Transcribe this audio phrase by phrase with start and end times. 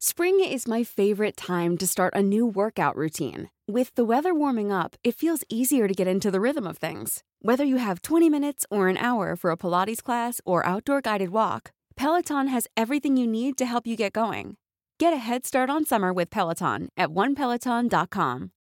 [0.00, 3.50] Spring is my favorite time to start a new workout routine.
[3.66, 7.24] With the weather warming up, it feels easier to get into the rhythm of things.
[7.42, 11.30] Whether you have 20 minutes or an hour for a Pilates class or outdoor guided
[11.30, 14.56] walk, Peloton has everything you need to help you get going.
[15.00, 18.52] Get a head start on summer with Peloton at onepeloton.com.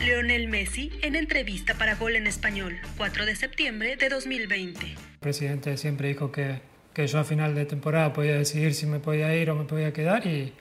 [0.00, 4.84] Lionel Messi en entrevista para Gol en Español, 4 de septiembre de 2020.
[4.86, 8.98] El presidente siempre dijo que que yo a final de temporada podía decidir si me
[8.98, 10.52] podía ir o me podía quedar y,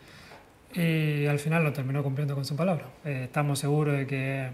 [0.74, 2.86] y al final lo terminó cumpliendo con su palabra.
[3.06, 4.50] Eh, estamos seguros de que,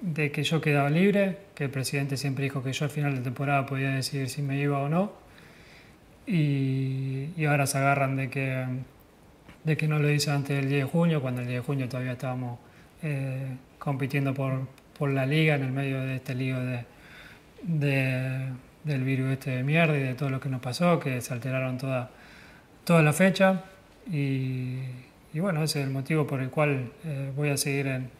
[0.00, 3.22] de que yo quedaba libre, que el presidente siempre dijo que yo al final de
[3.22, 5.12] temporada podía decidir si me iba o no
[6.26, 8.66] y, y ahora se agarran de que,
[9.64, 11.88] de que no lo hice antes del 10 de junio, cuando el 10 de junio
[11.88, 12.58] todavía estábamos
[13.02, 14.66] eh, compitiendo por,
[14.98, 16.84] por la liga en el medio de este lío de,
[17.62, 18.48] de
[18.84, 21.78] del virus este de mierda y de todo lo que nos pasó, que se alteraron
[21.78, 22.10] toda,
[22.84, 23.64] toda la fecha.
[24.10, 24.78] Y,
[25.32, 28.10] y bueno, ese es el motivo por el cual eh, voy a seguir en,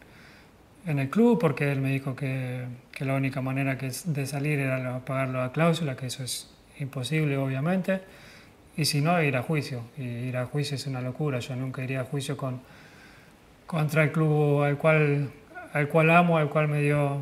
[0.85, 4.59] en, el club, porque él me dijo que, que la única manera que de salir
[4.59, 8.01] era pagarlo a cláusula, que eso es imposible, obviamente.
[8.77, 9.83] Y si no, ir a juicio.
[9.97, 11.39] Y ir a juicio es una locura.
[11.39, 12.61] Yo nunca iría a juicio con,
[13.67, 15.29] contra el club al cual,
[15.73, 17.21] al cual amo, al cual me dio,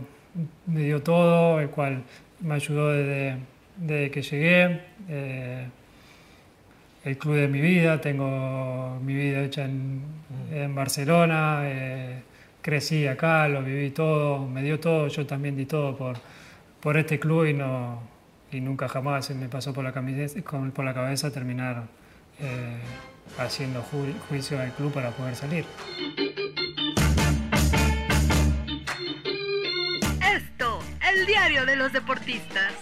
[0.68, 2.04] me dio todo, el cual
[2.42, 4.82] me ayudó desde, que llegué.
[5.08, 5.68] Eh,
[7.06, 10.20] el club de mi vida, tengo mi vida hecha en,
[10.76, 12.22] Barcelona, eh,
[12.62, 16.18] crecí acá, lo viví todo, me dio todo, yo también di todo por,
[16.82, 18.02] por este club y, no,
[18.52, 21.84] y nunca jamás me pasó por la, por la cabeza terminar
[22.40, 22.80] eh,
[23.38, 23.82] haciendo
[24.28, 25.66] juicio al club para poder salir.
[31.30, 32.74] Diario de los deportistas.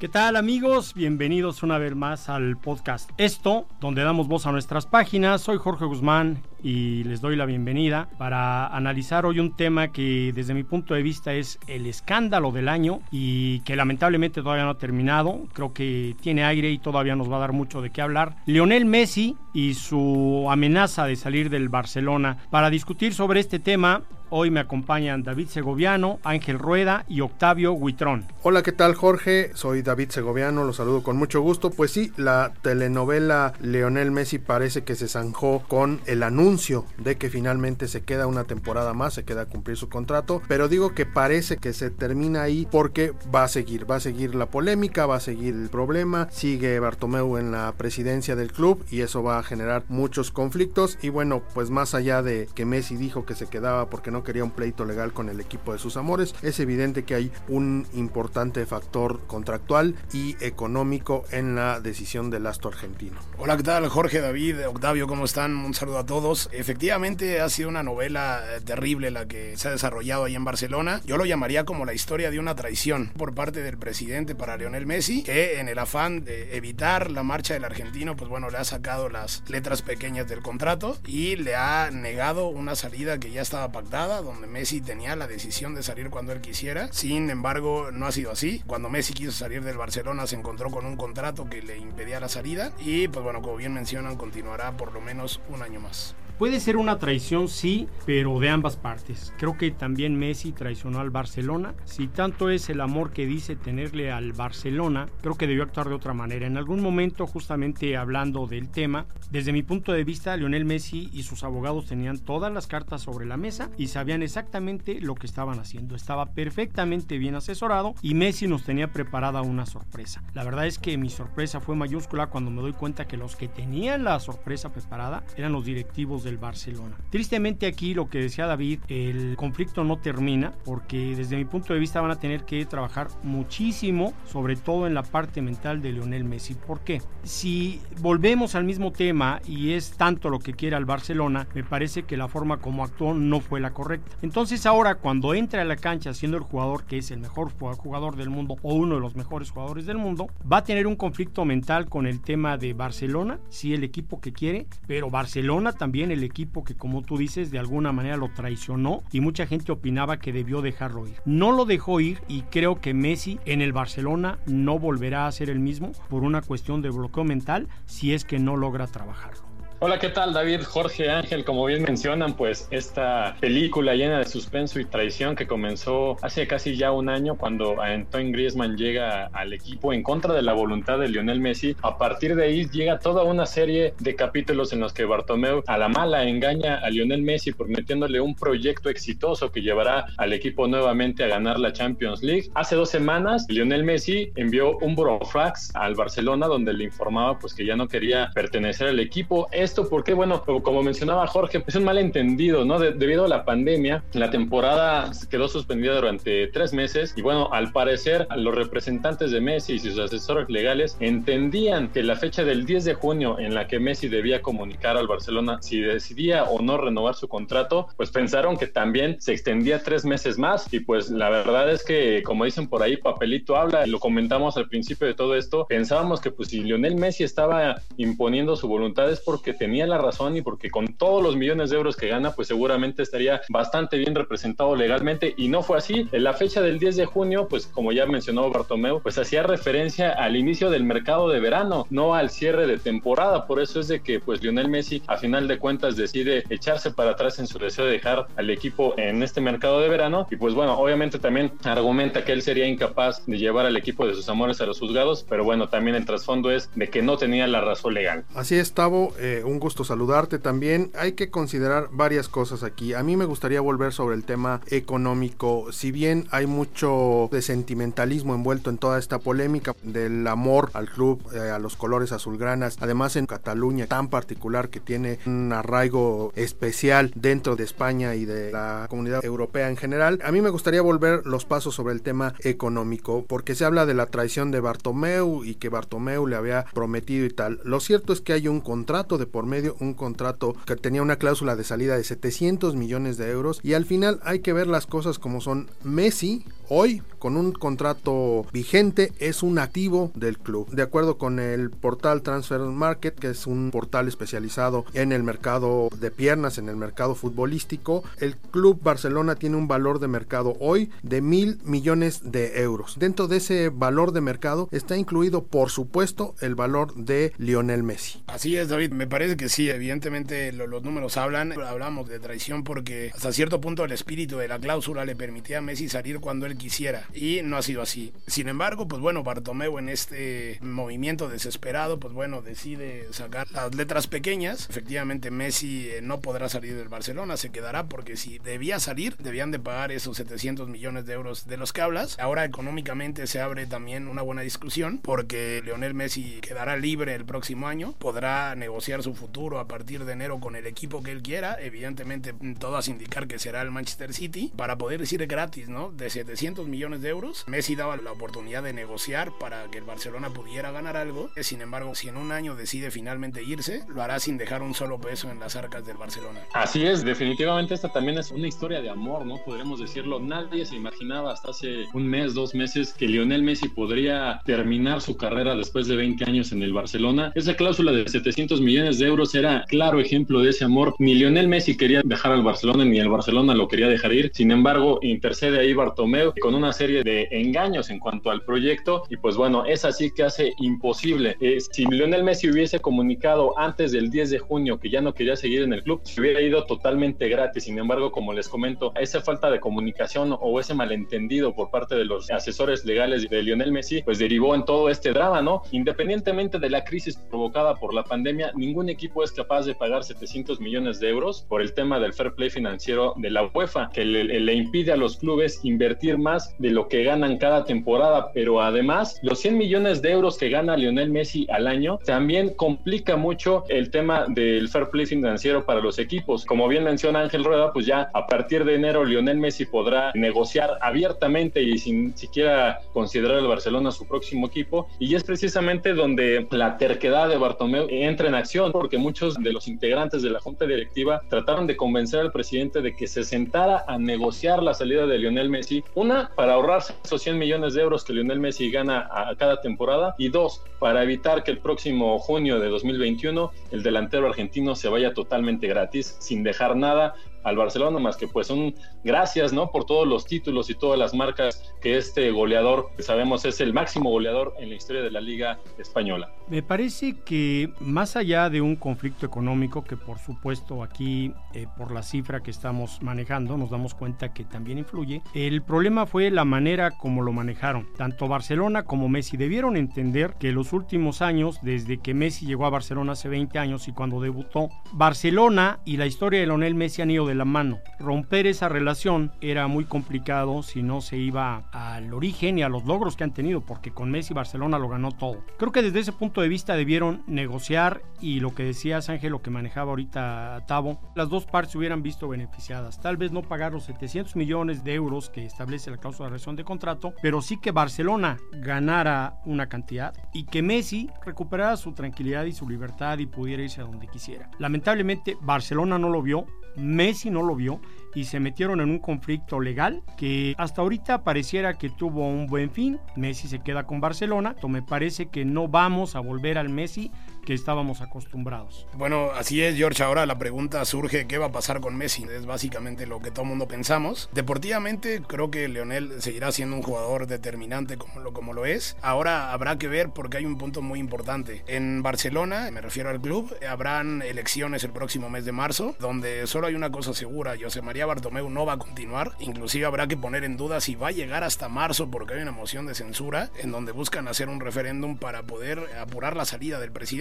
[0.00, 0.94] ¿Qué tal amigos?
[0.94, 5.42] Bienvenidos una vez más al podcast Esto, donde damos voz a nuestras páginas.
[5.42, 10.54] Soy Jorge Guzmán y les doy la bienvenida para analizar hoy un tema que desde
[10.54, 14.78] mi punto de vista es el escándalo del año y que lamentablemente todavía no ha
[14.78, 15.46] terminado.
[15.52, 18.36] Creo que tiene aire y todavía nos va a dar mucho de qué hablar.
[18.46, 22.38] Lionel Messi y su amenaza de salir del Barcelona.
[22.50, 24.02] Para discutir sobre este tema
[24.34, 28.24] Hoy me acompañan David Segoviano, Ángel Rueda y Octavio Huitrón.
[28.42, 29.50] Hola, ¿qué tal Jorge?
[29.52, 31.68] Soy David Segoviano, los saludo con mucho gusto.
[31.68, 37.28] Pues sí, la telenovela Leonel Messi parece que se zanjó con el anuncio de que
[37.28, 41.04] finalmente se queda una temporada más, se queda a cumplir su contrato, pero digo que
[41.04, 45.16] parece que se termina ahí porque va a seguir, va a seguir la polémica, va
[45.16, 49.42] a seguir el problema, sigue Bartomeu en la presidencia del club y eso va a
[49.42, 53.90] generar muchos conflictos y bueno, pues más allá de que Messi dijo que se quedaba
[53.90, 56.34] porque no quería un pleito legal con el equipo de sus amores.
[56.42, 62.70] Es evidente que hay un importante factor contractual y económico en la decisión del astro
[62.70, 63.18] argentino.
[63.38, 63.88] Hola, ¿qué tal?
[63.88, 65.56] Jorge, David, Octavio, ¿cómo están?
[65.56, 66.48] Un saludo a todos.
[66.52, 71.00] Efectivamente ha sido una novela eh, terrible la que se ha desarrollado ahí en Barcelona.
[71.04, 74.86] Yo lo llamaría como la historia de una traición por parte del presidente para Lionel
[74.86, 78.64] Messi, que en el afán de evitar la marcha del argentino, pues bueno, le ha
[78.64, 83.72] sacado las letras pequeñas del contrato y le ha negado una salida que ya estaba
[83.72, 86.92] pactada donde Messi tenía la decisión de salir cuando él quisiera.
[86.92, 88.62] Sin embargo, no ha sido así.
[88.66, 92.28] Cuando Messi quiso salir del Barcelona se encontró con un contrato que le impedía la
[92.28, 96.14] salida y pues bueno, como bien mencionan, continuará por lo menos un año más.
[96.38, 99.32] Puede ser una traición, sí, pero de ambas partes.
[99.38, 101.74] Creo que también Messi traicionó al Barcelona.
[101.84, 105.94] Si tanto es el amor que dice tenerle al Barcelona, creo que debió actuar de
[105.94, 106.46] otra manera.
[106.46, 111.22] En algún momento, justamente hablando del tema, desde mi punto de vista, Lionel Messi y
[111.22, 115.60] sus abogados tenían todas las cartas sobre la mesa y sabían exactamente lo que estaban
[115.60, 115.94] haciendo.
[115.94, 120.24] Estaba perfectamente bien asesorado y Messi nos tenía preparada una sorpresa.
[120.34, 123.48] La verdad es que mi sorpresa fue mayúscula cuando me doy cuenta que los que
[123.48, 126.96] tenían la sorpresa preparada eran los directivos del Barcelona.
[127.10, 131.80] Tristemente aquí lo que decía David, el conflicto no termina porque desde mi punto de
[131.80, 136.24] vista van a tener que trabajar muchísimo, sobre todo en la parte mental de Lionel
[136.24, 136.54] Messi.
[136.54, 137.02] ¿Por qué?
[137.22, 142.04] Si volvemos al mismo tema y es tanto lo que quiere al Barcelona, me parece
[142.04, 144.16] que la forma como actuó no fue la correcta.
[144.22, 148.16] Entonces ahora cuando entra a la cancha siendo el jugador que es el mejor jugador
[148.16, 151.44] del mundo o uno de los mejores jugadores del mundo, va a tener un conflicto
[151.44, 156.24] mental con el tema de Barcelona, sí el equipo que quiere, pero Barcelona también el
[156.24, 160.32] equipo que como tú dices de alguna manera lo traicionó y mucha gente opinaba que
[160.32, 161.16] debió dejarlo ir.
[161.24, 165.50] No lo dejó ir y creo que Messi en el Barcelona no volverá a ser
[165.50, 169.51] el mismo por una cuestión de bloqueo mental si es que no logra trabajarlo.
[169.84, 171.44] Hola, ¿qué tal David, Jorge, Ángel?
[171.44, 176.76] Como bien mencionan, pues esta película llena de suspenso y traición que comenzó hace casi
[176.76, 181.08] ya un año cuando Antoine Griezmann llega al equipo en contra de la voluntad de
[181.08, 181.74] Lionel Messi.
[181.82, 185.76] A partir de ahí llega toda una serie de capítulos en los que Bartomeu a
[185.76, 191.24] la mala engaña a Lionel Messi prometiéndole un proyecto exitoso que llevará al equipo nuevamente
[191.24, 192.50] a ganar la Champions League.
[192.54, 197.66] Hace dos semanas, Lionel Messi envió un burofax al Barcelona donde le informaba pues que
[197.66, 202.66] ya no quería pertenecer al equipo esto porque, bueno, como mencionaba Jorge, es un malentendido,
[202.66, 202.78] ¿no?
[202.78, 208.26] debido a la pandemia, la temporada quedó suspendida durante tres meses y, bueno, al parecer,
[208.36, 212.92] los representantes de Messi y sus asesores legales entendían que la fecha del 10 de
[212.92, 217.26] junio en la que Messi debía comunicar al Barcelona si decidía o no renovar su
[217.26, 221.82] contrato, pues pensaron que también se extendía tres meses más y pues la verdad es
[221.82, 226.20] que, como dicen por ahí, papelito habla, lo comentamos al principio de todo esto, pensábamos
[226.20, 230.42] que pues si Lionel Messi estaba imponiendo su voluntad es porque tenía la razón y
[230.42, 234.74] porque con todos los millones de euros que gana, pues seguramente estaría bastante bien representado
[234.74, 236.08] legalmente y no fue así.
[236.10, 240.10] En la fecha del 10 de junio, pues como ya mencionó Bartomeu, pues hacía referencia
[240.10, 243.46] al inicio del mercado de verano, no al cierre de temporada.
[243.46, 247.12] Por eso es de que pues Lionel Messi a final de cuentas decide echarse para
[247.12, 250.54] atrás en su deseo de dejar al equipo en este mercado de verano y pues
[250.54, 254.60] bueno, obviamente también argumenta que él sería incapaz de llevar al equipo de sus amores
[254.60, 257.94] a los juzgados, pero bueno, también el trasfondo es de que no tenía la razón
[257.94, 258.24] legal.
[258.34, 260.90] Así es, Tavo, eh, gusto saludarte también.
[260.94, 262.94] Hay que considerar varias cosas aquí.
[262.94, 265.72] A mí me gustaría volver sobre el tema económico.
[265.72, 271.20] Si bien hay mucho de sentimentalismo envuelto en toda esta polémica del amor al club,
[271.34, 277.12] eh, a los colores azulgranas, además en Cataluña tan particular que tiene un arraigo especial
[277.14, 281.26] dentro de España y de la comunidad europea en general, a mí me gustaría volver
[281.26, 285.54] los pasos sobre el tema económico, porque se habla de la traición de Bartomeu y
[285.56, 287.60] que Bartomeu le había prometido y tal.
[287.64, 291.16] Lo cierto es que hay un contrato de por medio, un contrato que tenía una
[291.16, 294.86] cláusula de salida de 700 millones de euros y al final hay que ver las
[294.86, 295.70] cosas como son.
[295.82, 300.68] Messi hoy con un contrato vigente es un activo del club.
[300.70, 305.88] De acuerdo con el portal Transfer Market, que es un portal especializado en el mercado
[305.96, 310.90] de piernas, en el mercado futbolístico, el club Barcelona tiene un valor de mercado hoy
[311.02, 312.96] de mil millones de euros.
[312.98, 318.22] Dentro de ese valor de mercado está incluido, por supuesto, el valor de Lionel Messi.
[318.26, 318.90] Así es, David.
[318.92, 321.52] Me parece que sí, evidentemente los números hablan.
[321.52, 325.60] Hablamos de traición porque hasta cierto punto el espíritu de la cláusula le permitía a
[325.60, 328.12] Messi salir cuando él quisiera y no ha sido así.
[328.26, 334.06] Sin embargo, pues bueno, Bartomeu en este movimiento desesperado, pues bueno, decide sacar las letras
[334.06, 334.68] pequeñas.
[334.68, 339.50] Efectivamente, Messi eh, no podrá salir del Barcelona, se quedará porque si debía salir, debían
[339.50, 342.18] de pagar esos 700 millones de euros de los que hablas.
[342.18, 347.68] Ahora económicamente se abre también una buena discusión porque Leonel Messi quedará libre el próximo
[347.68, 351.56] año, podrá negociar su futuro a partir de enero con el equipo que él quiera,
[351.60, 355.90] evidentemente todas indicar que será el Manchester City, para poder decir gratis, ¿no?
[355.92, 360.30] De 700 millones de euros, Messi daba la oportunidad de negociar para que el Barcelona
[360.30, 361.30] pudiera ganar algo.
[361.40, 365.00] Sin embargo, si en un año decide finalmente irse, lo hará sin dejar un solo
[365.00, 366.40] peso en las arcas del Barcelona.
[366.54, 369.38] Así es, definitivamente esta también es una historia de amor, ¿no?
[369.44, 370.20] Podremos decirlo.
[370.20, 375.16] Nadie se imaginaba hasta hace un mes, dos meses, que Lionel Messi podría terminar su
[375.16, 377.32] carrera después de 20 años en el Barcelona.
[377.34, 380.94] Esa cláusula de 700 millones de euros era claro ejemplo de ese amor.
[380.98, 384.30] Ni Lionel Messi quería dejar al Barcelona, ni el Barcelona lo quería dejar ir.
[384.34, 389.16] Sin embargo, intercede ahí Bartomeu con una serie de engaños en cuanto al proyecto y
[389.16, 391.36] pues bueno, es así que hace imposible.
[391.40, 395.36] Eh, si Lionel Messi hubiese comunicado antes del 10 de junio que ya no quería
[395.36, 397.64] seguir en el club, se hubiera ido totalmente gratis.
[397.64, 402.04] Sin embargo, como les comento, esa falta de comunicación o ese malentendido por parte de
[402.04, 405.62] los asesores legales de Lionel Messi, pues derivó en todo este drama, ¿no?
[405.70, 410.60] Independientemente de la crisis provocada por la pandemia, ningún equipo es capaz de pagar 700
[410.60, 414.24] millones de euros por el tema del fair play financiero de la UEFA, que le,
[414.24, 419.18] le impide a los clubes invertir más de lo que ganan cada temporada, pero además
[419.22, 423.90] los 100 millones de euros que gana Lionel Messi al año también complica mucho el
[423.90, 426.44] tema del fair play financiero para los equipos.
[426.44, 430.78] Como bien menciona Ángel Rueda, pues ya a partir de enero Lionel Messi podrá negociar
[430.80, 434.86] abiertamente y sin siquiera considerar el Barcelona su próximo equipo.
[434.98, 439.68] Y es precisamente donde la terquedad de Bartomeu entra en acción porque muchos de los
[439.68, 443.96] integrantes de la junta directiva trataron de convencer al presidente de que se sentara a
[443.96, 448.12] negociar la salida de Lionel Messi, una para ahorrarse esos 100 millones de euros que
[448.12, 450.16] Lionel Messi gana a cada temporada.
[450.18, 455.14] Y dos, para evitar que el próximo junio de 2021 el delantero argentino se vaya
[455.14, 459.70] totalmente gratis sin dejar nada al Barcelona, más que pues un gracias, ¿no?
[459.70, 463.72] Por todos los títulos y todas las marcas que este goleador, que sabemos es el
[463.72, 466.32] máximo goleador en la historia de la Liga Española.
[466.48, 471.92] Me parece que más allá de un conflicto económico, que por supuesto aquí eh, por
[471.92, 476.44] la cifra que estamos manejando nos damos cuenta que también influye, el problema fue la
[476.44, 477.88] manera como lo manejaron.
[477.96, 482.70] Tanto Barcelona como Messi debieron entender que los últimos años, desde que Messi llegó a
[482.70, 487.10] Barcelona hace 20 años y cuando debutó, Barcelona y la historia de Lionel Messi han
[487.10, 487.78] ido de la mano.
[487.98, 492.84] Romper esa relación era muy complicado si no se iba al origen y a los
[492.84, 495.44] logros que han tenido, porque con Messi Barcelona lo ganó todo.
[495.58, 499.42] Creo que desde ese punto de vista debieron negociar y lo que decías Ángel, lo
[499.42, 503.00] que manejaba ahorita Tavo, las dos partes hubieran visto beneficiadas.
[503.00, 506.56] Tal vez no pagar los 700 millones de euros que establece la cláusula de rescisión
[506.56, 512.44] de contrato, pero sí que Barcelona ganara una cantidad y que Messi recuperara su tranquilidad
[512.44, 514.50] y su libertad y pudiera irse a donde quisiera.
[514.58, 517.80] Lamentablemente Barcelona no lo vio, Messi no lo vio
[518.14, 522.70] y se metieron en un conflicto legal que hasta ahorita pareciera que tuvo un buen
[522.70, 522.98] fin.
[523.16, 527.10] Messi se queda con Barcelona, me parece que no vamos a volver al Messi
[527.44, 528.86] que estábamos acostumbrados.
[528.94, 530.02] Bueno, así es, George.
[530.02, 532.24] Ahora la pregunta surge, ¿qué va a pasar con Messi?
[532.24, 534.30] Es básicamente lo que todo el mundo pensamos.
[534.32, 538.96] Deportivamente, creo que Leonel seguirá siendo un jugador determinante como lo, como lo es.
[539.02, 541.64] Ahora habrá que ver porque hay un punto muy importante.
[541.66, 546.68] En Barcelona, me refiero al club, habrán elecciones el próximo mes de marzo, donde solo
[546.68, 549.32] hay una cosa segura, José María Bartomeu no va a continuar.
[549.38, 552.52] Inclusive habrá que poner en duda si va a llegar hasta marzo porque hay una
[552.52, 556.90] moción de censura en donde buscan hacer un referéndum para poder apurar la salida del
[556.92, 557.12] presidente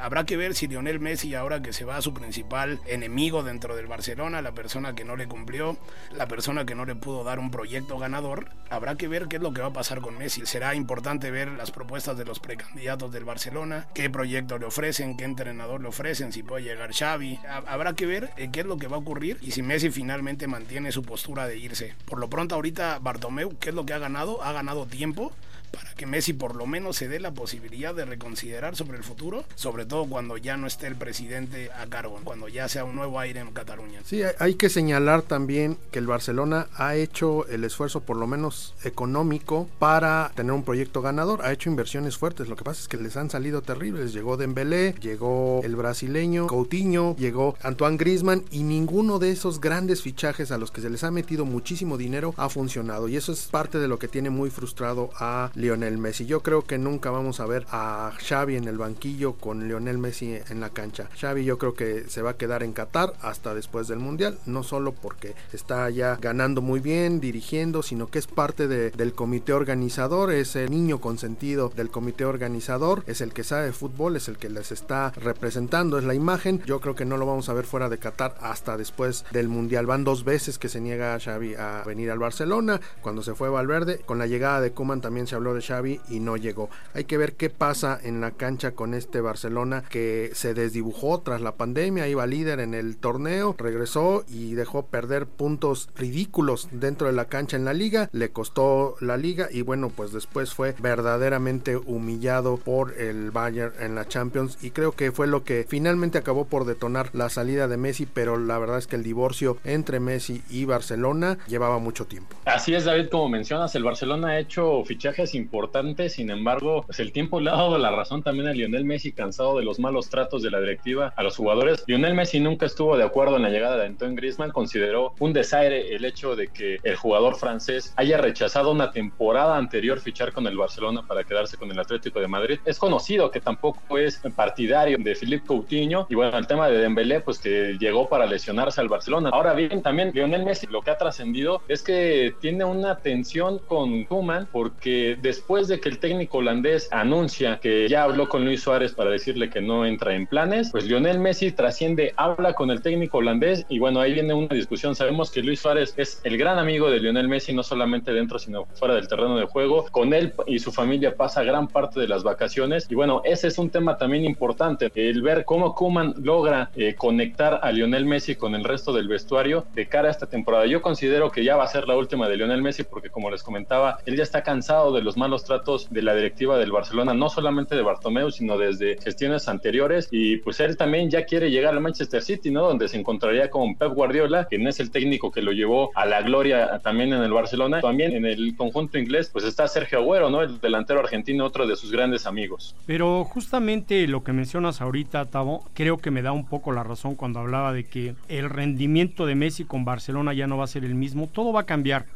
[0.00, 3.74] Habrá que ver si Lionel Messi, ahora que se va a su principal enemigo dentro
[3.74, 5.76] del Barcelona, la persona que no le cumplió,
[6.12, 9.42] la persona que no le pudo dar un proyecto ganador, habrá que ver qué es
[9.42, 10.46] lo que va a pasar con Messi.
[10.46, 15.24] Será importante ver las propuestas de los precandidatos del Barcelona, qué proyecto le ofrecen, qué
[15.24, 17.40] entrenador le ofrecen, si puede llegar Xavi.
[17.66, 20.29] Habrá que ver eh, qué es lo que va a ocurrir y si Messi finalmente
[20.46, 21.94] mantiene su postura de irse.
[22.04, 24.42] Por lo pronto ahorita Bartomeu, ¿qué es lo que ha ganado?
[24.42, 25.32] Ha ganado tiempo
[25.70, 29.44] para que Messi por lo menos se dé la posibilidad de reconsiderar sobre el futuro,
[29.54, 33.18] sobre todo cuando ya no esté el presidente a cargo, cuando ya sea un nuevo
[33.18, 34.00] aire en Cataluña.
[34.04, 38.74] Sí, hay que señalar también que el Barcelona ha hecho el esfuerzo por lo menos
[38.84, 42.96] económico para tener un proyecto ganador, ha hecho inversiones fuertes, lo que pasa es que
[42.96, 49.18] les han salido terribles, llegó Dembélé, llegó el brasileño Coutinho, llegó Antoine Griezmann y ninguno
[49.18, 53.08] de esos grandes fichajes a los que se les ha metido muchísimo dinero ha funcionado.
[53.08, 56.26] Y eso es parte de lo que tiene muy frustrado a Lionel Messi.
[56.26, 60.38] Yo creo que nunca vamos a ver a Xavi en el banquillo con Lionel Messi
[60.48, 61.08] en la cancha.
[61.18, 64.62] Xavi yo creo que se va a quedar en Qatar hasta después del Mundial, no
[64.62, 70.32] solo porque está ya ganando muy bien, dirigiendo, sino que es parte del comité organizador,
[70.32, 74.38] es el niño consentido del comité organizador, es el que sabe de fútbol, es el
[74.38, 76.62] que les está representando, es la imagen.
[76.66, 79.86] Yo creo que no lo vamos a ver fuera de Qatar hasta después del Mundial.
[79.86, 83.48] Van dos veces que se niega a Xavi a venir al Barcelona, cuando se fue
[83.48, 86.70] Valverde, con la llegada de Kuman también se habló de Xavi y no llegó.
[86.94, 91.40] Hay que ver qué pasa en la cancha con este Barcelona que se desdibujó tras
[91.40, 97.12] la pandemia, iba líder en el torneo, regresó y dejó perder puntos ridículos dentro de
[97.12, 101.76] la cancha en la liga, le costó la liga y bueno, pues después fue verdaderamente
[101.76, 106.44] humillado por el Bayern en la Champions y creo que fue lo que finalmente acabó
[106.44, 110.42] por detonar la salida de Messi, pero la verdad es que el divorcio entre Messi
[110.50, 112.36] y Barcelona llevaba mucho tiempo.
[112.44, 117.12] Así es, David, como mencionas, el Barcelona ha hecho fichajes importante, sin embargo, pues el
[117.12, 120.42] tiempo le ha dado la razón también a Lionel Messi, cansado de los malos tratos
[120.42, 121.82] de la directiva a los jugadores.
[121.86, 125.94] Lionel Messi nunca estuvo de acuerdo en la llegada de Antoine Griezmann, consideró un desaire
[125.94, 130.56] el hecho de que el jugador francés haya rechazado una temporada anterior fichar con el
[130.56, 132.58] Barcelona para quedarse con el Atlético de Madrid.
[132.64, 137.20] Es conocido que tampoco es partidario de Philippe Coutinho y bueno, el tema de Dembélé
[137.20, 139.30] pues que llegó para lesionarse al Barcelona.
[139.32, 144.04] Ahora bien, también Lionel Messi lo que ha trascendido es que tiene una tensión con
[144.04, 148.94] Koeman porque después de que el técnico holandés anuncia que ya habló con Luis Suárez
[148.94, 153.18] para decirle que no entra en planes, pues Lionel Messi trasciende, habla con el técnico
[153.18, 154.96] holandés y bueno, ahí viene una discusión.
[154.96, 158.64] Sabemos que Luis Suárez es el gran amigo de Lionel Messi, no solamente dentro, sino
[158.74, 159.86] fuera del terreno de juego.
[159.92, 163.56] Con él y su familia pasa gran parte de las vacaciones y bueno, ese es
[163.56, 168.56] un tema también importante, el ver cómo Kuman logra eh, conectar a Lionel Messi con
[168.56, 170.66] el resto del vestuario de cara a esta temporada.
[170.66, 173.44] Yo considero que ya va a ser la última de Lionel Messi porque como les
[173.44, 177.28] comentaba, él ya está cansado de los malos tratos de la directiva del Barcelona, no
[177.28, 180.08] solamente de Bartomeu, sino desde gestiones anteriores.
[180.10, 182.62] Y pues él también ya quiere llegar al Manchester City, ¿no?
[182.62, 186.22] Donde se encontraría con Pep Guardiola, quien es el técnico que lo llevó a la
[186.22, 187.80] gloria también en el Barcelona.
[187.80, 190.42] También en el conjunto inglés, pues está Sergio Agüero, ¿no?
[190.42, 192.74] El delantero argentino, otro de sus grandes amigos.
[192.86, 197.14] Pero justamente lo que mencionas ahorita, Tavo, creo que me da un poco la razón
[197.14, 200.84] cuando hablaba de que el rendimiento de Messi con Barcelona ya no va a ser
[200.84, 201.28] el mismo.
[201.28, 202.06] Todo va a cambiar.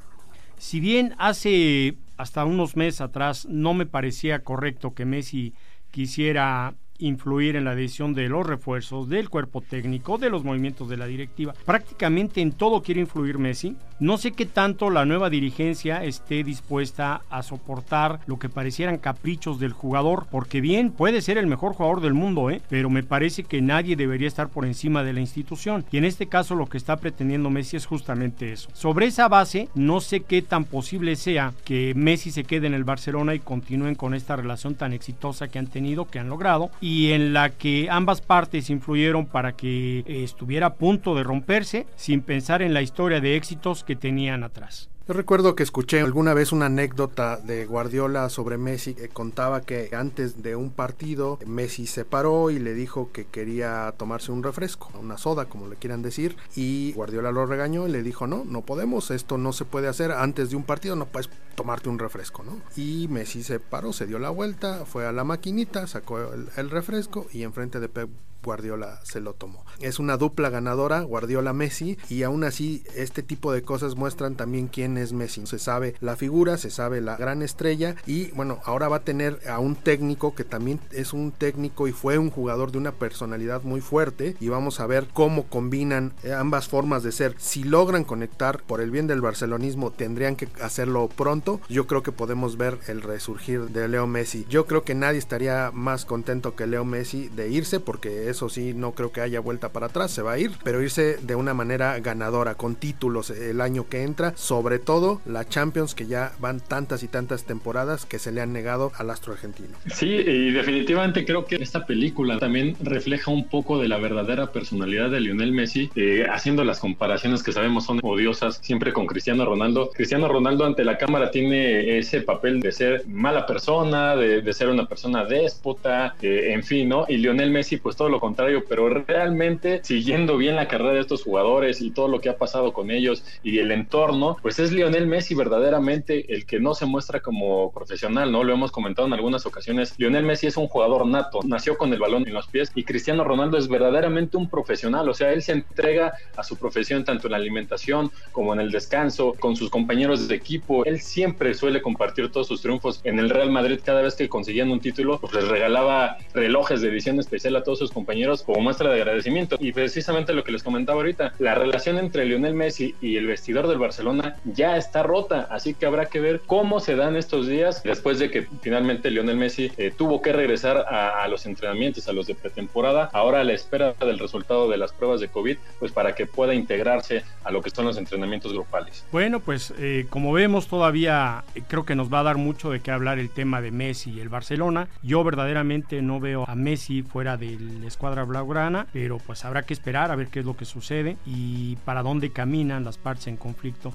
[0.57, 5.55] Si bien hace hasta unos meses atrás no me parecía correcto que Messi
[5.91, 10.97] quisiera influir en la decisión de los refuerzos, del cuerpo técnico, de los movimientos de
[10.97, 11.55] la directiva.
[11.65, 13.77] Prácticamente en todo quiere influir Messi.
[14.01, 19.61] No sé qué tanto la nueva dirigencia esté dispuesta a soportar lo que parecieran caprichos
[19.61, 22.61] del jugador, porque bien puede ser el mejor jugador del mundo, ¿eh?
[22.69, 25.85] pero me parece que nadie debería estar por encima de la institución.
[25.91, 28.69] Y en este caso lo que está pretendiendo Messi es justamente eso.
[28.73, 32.85] Sobre esa base, no sé qué tan posible sea que Messi se quede en el
[32.85, 37.13] Barcelona y continúen con esta relación tan exitosa que han tenido, que han logrado y
[37.13, 42.21] en la que ambas partes influyeron para que eh, estuviera a punto de romperse sin
[42.21, 44.91] pensar en la historia de éxitos que tenían atrás.
[45.07, 49.91] Yo recuerdo que escuché alguna vez una anécdota de Guardiola sobre Messi que contaba que
[49.95, 54.91] antes de un partido Messi se paró y le dijo que quería tomarse un refresco,
[54.99, 58.63] una soda como le quieran decir, y Guardiola lo regañó y le dijo, no, no
[58.63, 62.43] podemos, esto no se puede hacer antes de un partido, no puedes tomarte un refresco,
[62.43, 62.63] ¿no?
[62.75, 66.71] Y Messi se paró, se dio la vuelta, fue a la maquinita, sacó el, el
[66.71, 68.09] refresco y enfrente de Pep
[68.45, 69.65] Guardiola se lo tomó.
[69.81, 74.97] Es una dupla ganadora, Guardiola-Messi, y aún así este tipo de cosas muestran también quién
[74.99, 75.47] es Messi.
[75.47, 79.41] Se sabe la figura, se sabe la gran estrella y bueno, ahora va a tener
[79.49, 83.63] a un técnico que también es un técnico y fue un jugador de una personalidad
[83.63, 87.35] muy fuerte y vamos a ver cómo combinan ambas formas de ser.
[87.39, 91.61] Si logran conectar por el bien del barcelonismo, tendrían que hacerlo pronto.
[91.69, 94.47] Yo creo que podemos ver el resurgir de Leo Messi.
[94.49, 98.75] Yo creo que nadie estaría más contento que Leo Messi de irse porque eso sí,
[98.75, 101.55] no creo que haya vuelta para atrás, se va a ir, pero irse de una
[101.55, 106.59] manera ganadora, con títulos el año que entra, sobre todo la Champions, que ya van
[106.59, 109.69] tantas y tantas temporadas que se le han negado al astro argentino.
[109.87, 115.11] Sí, y definitivamente creo que esta película también refleja un poco de la verdadera personalidad
[115.11, 119.91] de Lionel Messi, eh, haciendo las comparaciones que sabemos son odiosas siempre con Cristiano Ronaldo.
[119.95, 124.87] Cristiano Ronaldo ante la cámara tiene ese papel de ser mala persona, de, ser una
[124.87, 127.07] persona déspota, eh, en fin, ¿no?
[127.09, 131.23] Y Lionel Messi, pues todo lo contrario, pero realmente siguiendo bien la carrera de estos
[131.23, 135.07] jugadores y todo lo que ha pasado con ellos y el entorno, pues es Lionel
[135.07, 138.43] Messi verdaderamente el que no se muestra como profesional, ¿no?
[138.43, 139.95] Lo hemos comentado en algunas ocasiones.
[139.99, 143.25] Lionel Messi es un jugador nato, nació con el balón en los pies y Cristiano
[143.25, 147.33] Ronaldo es verdaderamente un profesional, o sea, él se entrega a su profesión tanto en
[147.33, 150.87] la alimentación como en el descanso, con sus compañeros de equipo.
[150.87, 154.71] Él siempre suele compartir todos sus triunfos en el Real Madrid cada vez que conseguían
[154.71, 158.14] un título, pues les regalaba relojes de edición especial a todos sus compañeros
[158.45, 159.57] como muestra de agradecimiento.
[159.61, 163.69] Y precisamente lo que les comentaba ahorita, la relación entre Lionel Messi y el vestidor
[163.69, 167.83] del Barcelona ya está rota, así que habrá que ver cómo se dan estos días
[167.83, 172.27] después de que finalmente Lionel Messi eh, tuvo que regresar a, los entrenamientos, a los
[172.27, 176.15] de pretemporada, ahora a la espera del resultado de las pruebas de COVID, pues para
[176.15, 179.05] que pueda integrarse a lo que son los entrenamientos grupales.
[179.11, 182.81] Bueno, pues eh, como vemos todavía eh, creo que nos va a dar mucho de
[182.81, 184.89] qué hablar el tema de Messi y el Barcelona.
[185.03, 189.73] Yo verdaderamente no veo a Messi fuera del escuadrón cuadra blaugrana, pero pues habrá que
[189.73, 193.37] esperar a ver qué es lo que sucede y para dónde caminan las partes en
[193.37, 193.93] conflicto.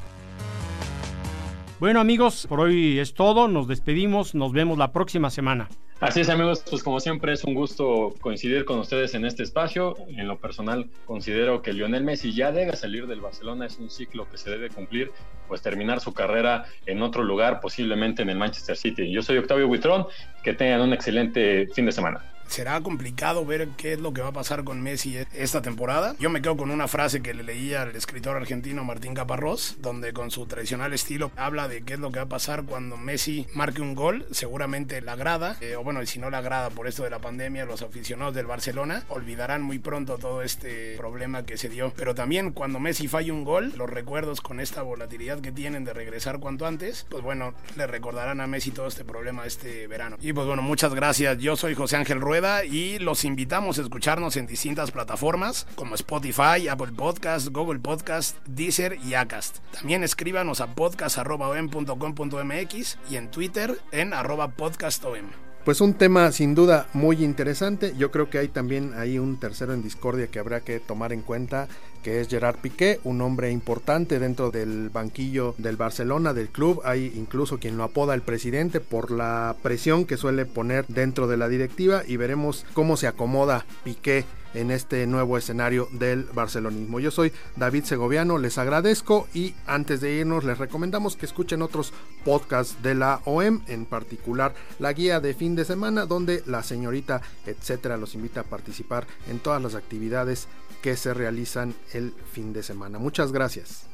[1.79, 5.69] Bueno amigos, por hoy es todo, nos despedimos, nos vemos la próxima semana.
[5.99, 9.95] Así es amigos, pues como siempre es un gusto coincidir con ustedes en este espacio.
[10.07, 14.29] En lo personal considero que Lionel Messi ya debe salir del Barcelona, es un ciclo
[14.29, 15.11] que se debe cumplir,
[15.47, 19.11] pues terminar su carrera en otro lugar, posiblemente en el Manchester City.
[19.11, 20.07] Yo soy Octavio Buitrón,
[20.43, 24.29] que tengan un excelente fin de semana será complicado ver qué es lo que va
[24.29, 26.15] a pasar con Messi esta temporada.
[26.19, 30.13] Yo me quedo con una frase que le leía al escritor argentino Martín Caparrós, donde
[30.13, 33.47] con su tradicional estilo habla de qué es lo que va a pasar cuando Messi
[33.53, 34.25] marque un gol.
[34.31, 37.65] Seguramente la grada, eh, o bueno, si no la grada por esto de la pandemia,
[37.65, 41.93] los aficionados del Barcelona olvidarán muy pronto todo este problema que se dio.
[41.95, 45.93] Pero también cuando Messi falle un gol, los recuerdos con esta volatilidad que tienen de
[45.93, 50.17] regresar cuanto antes, pues bueno, le recordarán a Messi todo este problema este verano.
[50.19, 51.37] Y pues bueno, muchas gracias.
[51.37, 56.69] Yo soy José Ángel Rueda y los invitamos a escucharnos en distintas plataformas como Spotify,
[56.69, 59.57] Apple Podcast, Google Podcast, Deezer y Acast.
[59.73, 65.48] También escríbanos a podcast.com.mx y en Twitter en arroba podcastom.
[65.65, 67.93] Pues un tema sin duda muy interesante.
[67.97, 71.21] Yo creo que hay también ahí un tercero en discordia que habrá que tomar en
[71.21, 71.67] cuenta,
[72.01, 76.81] que es Gerard Piqué, un hombre importante dentro del banquillo del Barcelona, del club.
[76.85, 81.37] Hay incluso quien lo apoda el presidente por la presión que suele poner dentro de
[81.37, 86.99] la directiva y veremos cómo se acomoda Piqué en este nuevo escenario del barcelonismo.
[86.99, 91.93] Yo soy David Segoviano, les agradezco y antes de irnos les recomendamos que escuchen otros
[92.25, 97.21] podcasts de la OEM, en particular la guía de fin de semana donde la señorita
[97.45, 100.47] etcétera los invita a participar en todas las actividades
[100.81, 102.99] que se realizan el fin de semana.
[102.99, 103.85] Muchas gracias.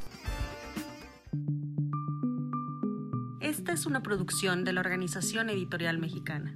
[3.40, 6.56] Esta es una producción de la Organización Editorial Mexicana.